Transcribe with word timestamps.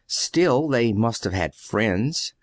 "Still 0.07 0.67
they 0.67 0.93
must 0.93 1.25
have 1.25 1.33
had 1.33 1.53
friends." 1.53 2.33